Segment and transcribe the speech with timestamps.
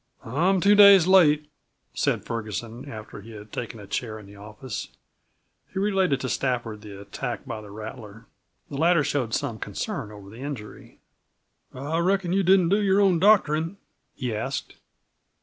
[0.25, 1.47] "I'm two days late,"
[1.93, 4.87] said Ferguson, after he had taken a chair in the office.
[5.71, 8.25] He related to Stafford the attack by the rattler.
[8.71, 10.97] The latter showed some concern over the injury.
[11.71, 13.77] "I reckon you didn't do your own doctorin'?"
[14.15, 14.73] he asked.